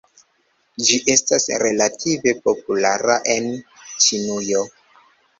Ĝi 0.85 0.95
estas 1.15 1.43
relative 1.63 2.33
populara 2.47 3.17
en 3.35 3.51
Ĉinujo. 4.07 4.63